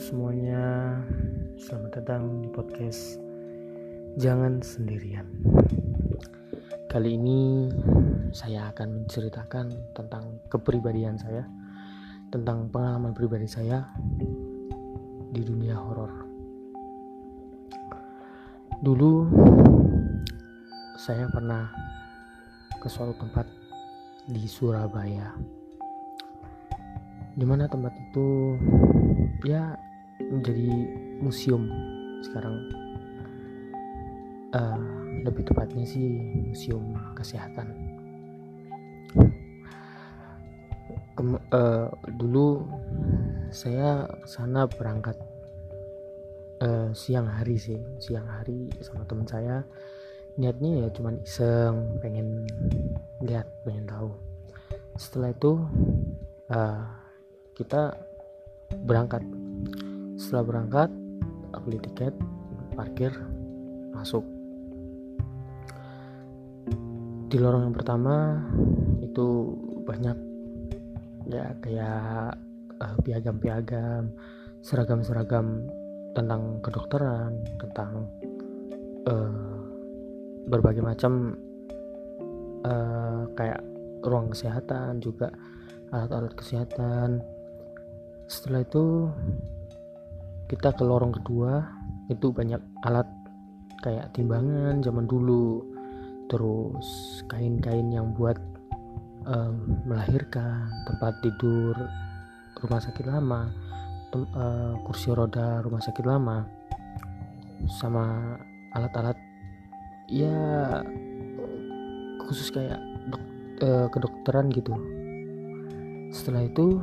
Semuanya, 0.00 0.96
selamat 1.60 2.00
datang 2.00 2.40
di 2.40 2.48
podcast 2.48 3.20
Jangan 4.16 4.64
Sendirian. 4.64 5.28
Kali 6.88 7.20
ini 7.20 7.68
saya 8.32 8.72
akan 8.72 9.04
menceritakan 9.04 9.92
tentang 9.92 10.40
kepribadian 10.48 11.20
saya, 11.20 11.44
tentang 12.32 12.72
pengalaman 12.72 13.12
pribadi 13.12 13.44
saya 13.44 13.84
di 15.28 15.44
dunia 15.44 15.76
horor. 15.76 16.24
Dulu 18.80 19.28
saya 20.96 21.28
pernah 21.28 21.68
ke 22.80 22.88
suatu 22.88 23.12
tempat 23.20 23.44
di 24.24 24.48
Surabaya 24.48 25.36
di 27.32 27.44
mana 27.48 27.64
tempat 27.64 27.96
itu 27.96 28.60
ya 29.48 29.72
menjadi 30.30 30.70
museum 31.18 31.66
sekarang. 32.22 32.56
Uh, 34.52 34.76
lebih 35.24 35.48
tepatnya 35.48 35.86
sih 35.88 36.12
museum 36.52 36.92
kesehatan. 37.16 37.72
Kem, 41.16 41.36
uh, 41.36 41.88
dulu 42.20 42.64
saya 43.52 44.08
sana 44.24 44.68
berangkat 44.68 45.16
uh, 46.64 46.88
siang 46.92 47.28
hari 47.28 47.56
sih 47.56 47.80
siang 47.96 48.28
hari 48.28 48.68
sama 48.84 49.08
teman 49.08 49.24
saya. 49.24 49.64
Niatnya 50.36 50.84
ya 50.84 50.88
cuman 50.96 51.20
iseng 51.24 52.00
pengen 52.00 52.48
lihat 53.24 53.48
pengen 53.64 53.84
tahu. 53.88 54.12
Setelah 54.96 55.32
itu 55.32 55.52
uh, 56.52 56.84
kita 57.52 57.96
berangkat 58.84 59.20
setelah 60.22 60.46
berangkat 60.46 60.90
beli 61.66 61.82
tiket 61.82 62.14
parkir 62.78 63.10
masuk. 63.90 64.22
Di 67.26 67.42
lorong 67.42 67.66
yang 67.66 67.74
pertama 67.74 68.38
itu 69.02 69.58
banyak 69.82 70.14
ya 71.26 71.50
kayak 71.58 72.38
uh, 72.78 72.96
piagam-piagam 73.02 74.14
seragam-seragam 74.62 75.66
tentang 76.14 76.62
kedokteran 76.62 77.42
tentang 77.58 78.06
uh, 79.10 79.58
berbagai 80.46 80.82
macam 80.86 81.34
uh, 82.62 83.26
kayak 83.34 83.62
ruang 84.06 84.30
kesehatan 84.30 85.02
juga 85.02 85.34
alat-alat 85.90 86.34
kesehatan. 86.38 87.22
Setelah 88.26 88.64
itu 88.64 89.08
kita 90.50 90.74
ke 90.74 90.82
lorong 90.82 91.14
kedua 91.14 91.62
itu 92.10 92.32
banyak 92.34 92.60
alat 92.86 93.06
kayak 93.82 94.14
timbangan 94.14 94.80
zaman 94.80 95.06
dulu. 95.06 95.66
Terus 96.30 97.20
kain-kain 97.28 97.92
yang 97.92 98.16
buat 98.16 98.38
um, 99.26 99.82
melahirkan 99.84 100.70
tempat 100.88 101.12
tidur 101.20 101.76
rumah 102.62 102.78
sakit 102.78 103.04
lama 103.10 103.50
tem, 104.14 104.22
uh, 104.32 104.78
kursi 104.86 105.10
roda 105.10 105.60
rumah 105.66 105.82
sakit 105.82 106.04
lama 106.06 106.46
sama 107.66 108.36
alat-alat 108.74 109.18
ya 110.06 110.80
khusus 112.26 112.54
kayak 112.54 112.78
dok, 113.10 113.22
uh, 113.66 113.86
kedokteran 113.90 114.48
gitu. 114.54 114.72
Setelah 116.12 116.46
itu 116.46 116.80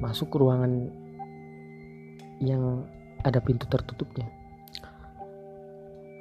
masuk 0.00 0.32
ke 0.32 0.36
ruangan 0.36 0.92
yang 2.40 2.88
ada 3.20 3.38
pintu 3.38 3.68
tertutupnya. 3.68 4.24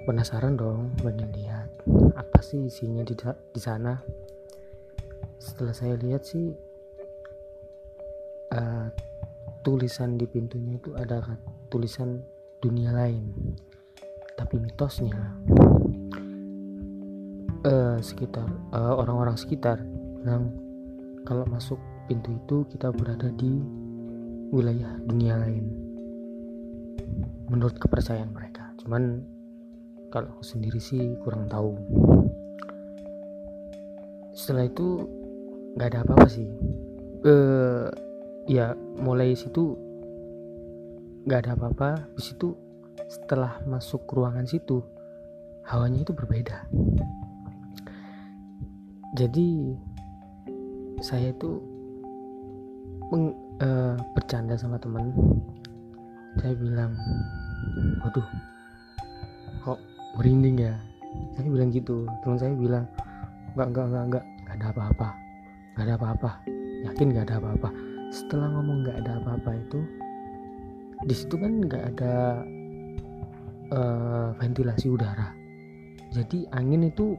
Penasaran 0.03 0.59
dong 0.59 0.91
pengen 0.99 1.31
lihat. 1.31 1.71
Apa 2.19 2.43
sih 2.43 2.67
isinya 2.67 3.07
di, 3.07 3.15
di 3.55 3.61
sana? 3.61 3.95
Setelah 5.39 5.71
saya 5.71 5.95
lihat 5.95 6.27
sih 6.27 6.51
uh, 8.51 8.87
tulisan 9.63 10.19
di 10.19 10.27
pintunya 10.27 10.75
itu 10.75 10.91
ada 10.99 11.23
tulisan 11.71 12.19
dunia 12.59 12.91
lain. 12.91 13.55
Tapi 14.35 14.55
mitosnya 14.59 15.19
uh, 17.63 17.99
sekitar 17.99 18.47
uh, 18.75 18.95
orang-orang 18.99 19.35
sekitar 19.39 19.79
bilang 20.19 20.51
kalau 21.23 21.47
masuk 21.47 21.79
pintu 22.11 22.35
itu 22.35 22.57
kita 22.75 22.91
berada 22.91 23.31
di 23.35 23.59
wilayah 24.51 24.95
dunia 25.05 25.37
lain 25.39 25.88
menurut 27.49 27.75
kepercayaan 27.81 28.29
mereka. 28.29 28.71
Cuman 28.79 29.25
kalau 30.13 30.29
aku 30.37 30.45
sendiri 30.45 30.77
sih 30.77 31.17
kurang 31.25 31.49
tahu. 31.49 31.75
Setelah 34.37 34.69
itu 34.69 35.05
nggak 35.75 35.89
ada 35.93 35.99
apa-apa 36.05 36.27
sih. 36.29 36.47
Eh 37.25 37.85
ya 38.49 38.73
mulai 39.01 39.33
situ 39.33 39.75
nggak 41.25 41.39
ada 41.45 41.51
apa-apa. 41.57 41.89
Di 42.15 42.21
situ 42.23 42.53
setelah 43.09 43.57
masuk 43.65 44.05
ruangan 44.13 44.45
situ 44.45 44.85
hawanya 45.65 46.05
itu 46.05 46.13
berbeda. 46.13 46.69
Jadi 49.17 49.73
saya 51.01 51.33
itu 51.33 51.57
meng, 53.09 53.33
uh, 53.61 53.97
bercanda 54.13 54.53
sama 54.53 54.77
teman 54.77 55.09
saya 56.37 56.53
bilang 56.53 56.93
waduh 58.05 58.27
kok 59.65 59.79
merinding 60.21 60.61
ya? 60.61 60.75
Saya 61.33 61.49
bilang 61.49 61.73
gitu. 61.73 62.05
Teman 62.21 62.37
saya 62.37 62.53
bilang 62.53 62.85
enggak 63.57 63.67
enggak 63.73 63.85
enggak 63.89 64.03
enggak 64.05 64.23
enggak 64.25 64.53
ada 64.53 64.65
apa-apa 64.69 65.09
enggak 65.73 65.85
ada 65.85 65.95
apa-apa. 65.97 66.31
Yakin 66.85 67.07
enggak 67.09 67.25
ada 67.31 67.35
apa-apa. 67.41 67.69
Setelah 68.13 68.47
ngomong 68.53 68.77
enggak 68.85 68.97
ada 69.01 69.11
apa-apa 69.21 69.51
itu 69.57 69.79
di 71.07 71.15
situ 71.15 71.35
kan 71.39 71.51
enggak 71.63 71.83
ada 71.95 72.43
uh, 73.73 74.29
ventilasi 74.37 74.91
udara. 74.91 75.33
Jadi 76.13 76.45
angin 76.53 76.89
itu 76.89 77.17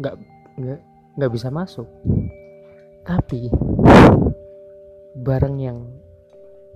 enggak 0.00 0.20
enggak 0.58 0.80
enggak 1.16 1.32
bisa 1.32 1.48
masuk. 1.48 1.88
Tapi 3.06 3.48
barang 5.20 5.56
yang 5.58 5.78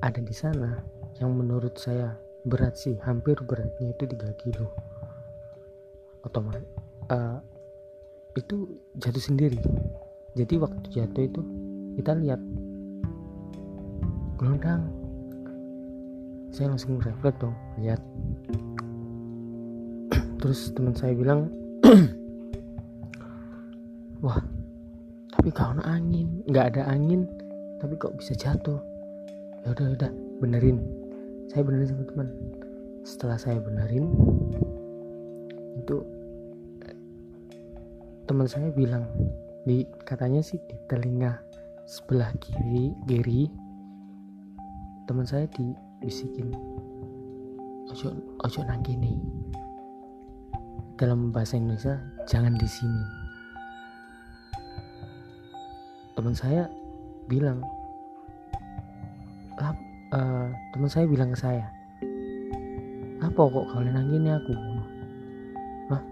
ada 0.03 0.21
di 0.21 0.35
sana 0.35 0.83
yang 1.23 1.31
menurut 1.31 1.79
saya 1.79 2.19
berat 2.43 2.75
sih 2.75 2.99
hampir 3.07 3.39
beratnya 3.47 3.95
itu 3.95 4.05
3 4.11 4.35
kilo. 4.43 4.75
Otomatis 6.27 6.67
uh, 7.09 7.39
itu 8.35 8.67
jatuh 8.99 9.23
sendiri. 9.23 9.61
Jadi 10.35 10.59
waktu 10.59 10.87
jatuh 10.91 11.23
itu 11.23 11.41
kita 11.95 12.19
lihat 12.19 12.41
gelondang. 14.41 14.91
Saya 16.51 16.75
langsung 16.75 16.99
refleks 16.99 17.39
dong 17.39 17.55
lihat. 17.79 18.03
Terus 20.43 20.75
teman 20.75 20.95
saya 20.99 21.15
bilang 21.15 21.51
wah 24.25 24.43
tapi 25.35 25.51
kalau 25.55 25.83
angin 25.87 26.43
nggak 26.51 26.75
ada 26.75 26.83
angin 26.91 27.31
tapi 27.79 27.95
kok 27.95 28.19
bisa 28.19 28.35
jatuh. 28.35 28.83
Ya 29.65 29.73
udah 29.73 29.97
udah 29.97 30.11
benerin 30.43 31.04
saya 31.53 31.63
benerin 31.65 31.89
sama 31.89 32.05
teman. 32.09 32.29
Setelah 33.05 33.37
saya 33.37 33.59
benerin 33.61 34.09
itu 35.81 36.01
teman 38.25 38.49
saya 38.49 38.73
bilang 38.73 39.05
di 39.69 39.85
katanya 40.09 40.41
sih 40.41 40.57
di 40.65 40.77
telinga 40.89 41.37
sebelah 41.85 42.33
kiri 42.41 42.97
kiri 43.05 43.53
teman 45.05 45.29
saya 45.29 45.45
dibisikin 45.53 46.49
ojo 47.93 48.17
ojo 48.41 48.61
gini 48.81 49.21
dalam 50.97 51.29
bahasa 51.35 51.59
Indonesia 51.59 52.01
jangan 52.25 52.55
di 52.57 52.69
sini. 52.71 53.05
Teman 56.15 56.33
saya 56.33 56.71
bilang 57.27 57.59
Lap, 59.59 59.75
uh, 60.15 60.47
teman 60.71 60.91
saya 60.91 61.11
bilang 61.11 61.35
ke 61.35 61.39
saya 61.39 61.67
apa 63.25 63.41
kok 63.41 63.67
kalian 63.73 63.97
nanggini 63.97 64.31
aku? 64.37 64.53
Hah? 65.91 66.03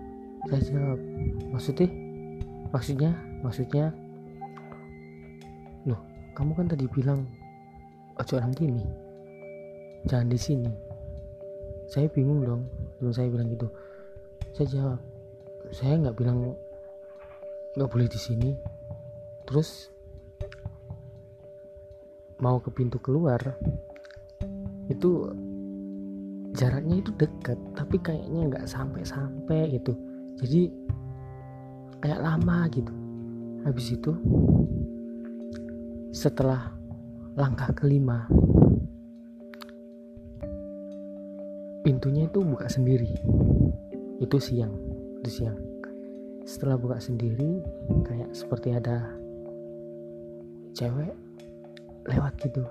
saya 0.49 0.63
jawab 0.65 1.01
maksudnya? 1.53 1.89
Maksudnya? 2.73 3.11
Maksudnya? 3.45 3.87
Loh 5.87 6.01
kamu 6.33 6.57
kan 6.57 6.67
tadi 6.73 6.89
bilang 6.89 7.29
ojo 8.17 8.35
gini 8.57 8.83
jangan 10.09 10.33
di 10.33 10.39
sini. 10.41 10.73
Saya 11.87 12.09
bingung 12.09 12.43
dong 12.43 12.67
teman 12.99 13.13
saya 13.13 13.29
bilang 13.29 13.53
gitu. 13.53 13.69
Saya 14.57 14.67
jawab 14.73 15.01
saya 15.71 15.95
nggak 16.01 16.17
bilang 16.17 16.59
nggak 17.77 17.91
boleh 17.93 18.09
di 18.09 18.19
sini. 18.19 18.51
Terus 19.45 19.93
mau 22.41 22.59
ke 22.59 22.73
pintu 22.75 22.99
keluar 22.99 23.39
itu 24.91 25.31
jaraknya 26.53 27.01
itu 27.01 27.11
dekat 27.17 27.59
tapi 27.73 27.97
kayaknya 28.03 28.41
nggak 28.51 28.67
sampai-sampai 28.69 29.79
gitu. 29.79 29.97
Jadi 30.43 30.69
kayak 32.03 32.21
lama 32.21 32.69
gitu. 32.73 32.93
Habis 33.63 33.87
itu 33.95 34.13
setelah 36.13 36.75
langkah 37.39 37.73
kelima 37.73 38.29
pintunya 41.87 42.29
itu 42.29 42.43
buka 42.43 42.69
sendiri. 42.69 43.11
Itu 44.21 44.37
siang 44.39 44.75
itu 45.23 45.31
siang. 45.43 45.59
Setelah 46.43 46.75
buka 46.75 46.99
sendiri 46.99 47.63
kayak 48.03 48.35
seperti 48.35 48.75
ada 48.75 49.15
cewek 50.75 51.15
lewat 52.11 52.35
gitu 52.43 52.67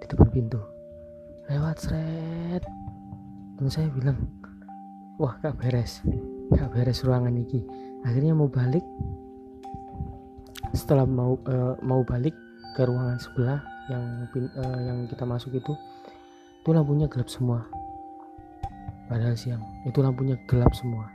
di 0.00 0.06
depan 0.08 0.28
pintu 0.32 0.73
lewat 1.48 1.76
seret 1.76 2.64
dan 3.60 3.68
saya 3.68 3.88
bilang 3.92 4.16
wah 5.20 5.36
gak 5.44 5.56
beres. 5.60 6.00
Gak 6.54 6.72
beres 6.72 7.04
ruangan 7.04 7.34
ini. 7.34 7.64
Akhirnya 8.04 8.32
mau 8.36 8.48
balik. 8.48 8.84
Setelah 10.74 11.06
mau 11.06 11.38
uh, 11.46 11.78
mau 11.84 12.02
balik 12.02 12.34
ke 12.74 12.82
ruangan 12.82 13.20
sebelah 13.20 13.60
yang 13.86 14.04
uh, 14.34 14.78
yang 14.80 14.98
kita 15.06 15.22
masuk 15.22 15.54
itu 15.54 15.72
itu 16.64 16.70
lampunya 16.72 17.06
gelap 17.06 17.28
semua. 17.30 17.62
Padahal 19.06 19.36
siang 19.36 19.62
itu 19.84 20.00
lampunya 20.00 20.34
gelap 20.48 20.72
semua. 20.74 21.06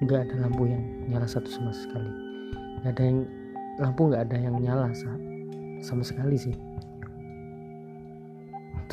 Nggak 0.00 0.30
ada 0.30 0.46
lampu 0.48 0.70
yang 0.70 0.82
nyala 1.10 1.26
satu 1.26 1.50
sama 1.50 1.74
sekali. 1.74 2.10
Nggak 2.80 2.92
ada 2.96 3.02
yang 3.02 3.18
lampu 3.82 4.00
nggak 4.06 4.22
ada 4.30 4.36
yang 4.38 4.54
nyala 4.62 4.88
sama 5.82 6.02
sekali 6.06 6.38
sih 6.38 6.54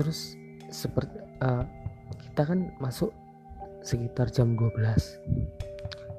terus 0.02 0.34
seperti 0.74 1.22
uh, 1.46 1.66
kita 2.30 2.50
kan 2.50 2.74
masuk 2.82 3.14
sekitar 3.86 4.34
jam 4.34 4.58
12 4.58 4.74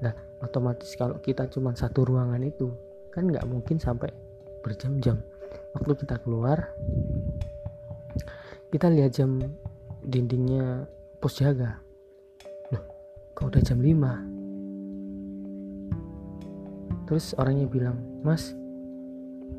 nah 0.02 0.14
otomatis 0.42 0.94
kalau 0.94 1.18
kita 1.18 1.50
cuma 1.50 1.74
satu 1.74 2.06
ruangan 2.06 2.42
itu 2.42 2.70
kan 3.12 3.28
nggak 3.28 3.44
mungkin 3.44 3.76
sampai 3.76 4.08
berjam-jam. 4.64 5.20
Waktu 5.76 5.92
kita 6.00 6.16
keluar 6.24 6.72
kita 8.72 8.88
lihat 8.88 9.12
jam 9.12 9.36
dindingnya 10.00 10.88
pos 11.20 11.36
jaga. 11.36 11.76
Loh 12.72 12.80
kok 13.36 13.52
udah 13.52 13.60
jam 13.60 13.82
5 13.82 14.32
terus 17.10 17.34
orangnya 17.36 17.66
bilang 17.68 18.00
mas 18.24 18.56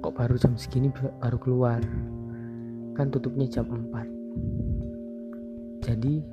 kok 0.01 0.17
baru 0.17 0.41
jam 0.41 0.57
segini 0.57 0.89
baru 1.21 1.37
keluar 1.37 1.77
kan 2.93 3.09
tutupnya 3.09 3.49
jam 3.49 3.65
4 3.69 5.83
jadi 5.83 6.23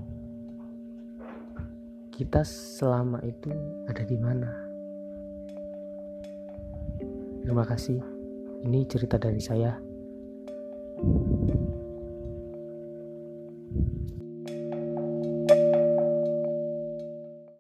kita 2.21 2.45
selama 2.45 3.17
itu 3.25 3.49
ada 3.89 4.05
di 4.05 4.21
mana? 4.21 4.53
Terima 7.41 7.65
kasih. 7.65 7.97
Ini 8.61 8.85
cerita 8.85 9.17
dari 9.17 9.41
saya 9.41 9.73